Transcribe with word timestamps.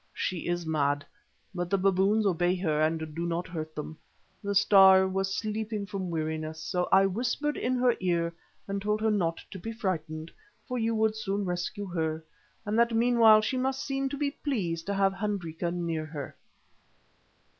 She 0.15 0.47
is 0.47 0.65
mad, 0.65 1.05
but 1.53 1.69
the 1.69 1.77
baboons 1.77 2.25
obey 2.25 2.55
her, 2.55 2.81
and 2.81 3.13
do 3.13 3.23
not 3.27 3.47
hurt 3.47 3.75
them. 3.75 3.99
The 4.41 4.55
Star 4.55 5.07
was 5.07 5.35
sleeping 5.35 5.85
from 5.85 6.09
weariness, 6.09 6.59
so 6.59 6.89
I 6.91 7.05
whispered 7.05 7.55
in 7.55 7.75
her 7.75 7.95
ear 7.99 8.33
and 8.67 8.81
told 8.81 8.99
her 9.01 9.11
not 9.11 9.37
to 9.51 9.59
be 9.59 9.71
frightened, 9.71 10.31
for 10.67 10.79
you 10.79 10.95
would 10.95 11.15
soon 11.15 11.45
rescue 11.45 11.85
her, 11.85 12.23
and 12.65 12.79
that 12.79 12.95
meanwhile 12.95 13.41
she 13.41 13.57
must 13.57 13.85
seem 13.85 14.09
to 14.09 14.17
be 14.17 14.31
pleased 14.31 14.87
to 14.87 14.95
have 14.95 15.13
Hendrika 15.13 15.69
near 15.69 16.07
her." 16.07 16.35